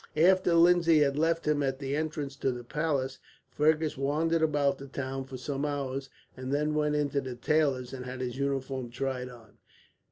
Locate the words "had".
1.01-1.15, 8.05-8.19